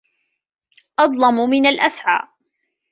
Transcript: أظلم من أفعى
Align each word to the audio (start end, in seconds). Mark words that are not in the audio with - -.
أظلم 0.99 1.49
من 1.49 1.65
أفعى 1.79 2.27